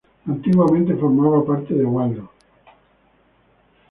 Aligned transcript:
Antiguamente 0.27 0.95
formaba 0.95 1.45
parte 1.45 1.75
de 1.75 1.85
Waldo. 1.85 2.27